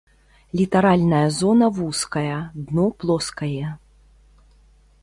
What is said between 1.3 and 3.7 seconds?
зона вузкая, дно плоскае.